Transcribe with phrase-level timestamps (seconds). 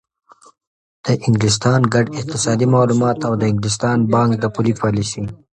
[1.03, 5.23] د انګلستان ګډ اقتصادي معلومات او د انګلستان بانک د پولي پالیسۍ